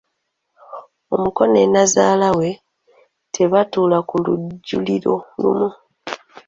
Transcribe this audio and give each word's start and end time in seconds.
Omuko 1.15 1.41
ne 1.47 1.61
Nnyazaala 1.65 2.29
we 2.37 2.49
tebatuula 3.33 3.97
ku 4.09 4.15
lujjuliro 4.25 5.15
lumu. 5.41 5.69